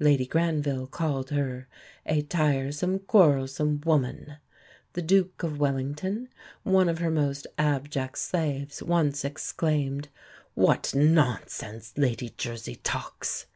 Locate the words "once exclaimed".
8.82-10.08